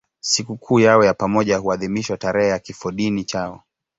[0.21, 3.63] Sikukuu yao ya pamoja huadhimishwa tarehe ya kifodini chao.